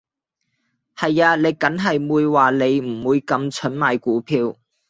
[0.95, 4.55] 係呀，你緊係會話你唔會咁蠢買股票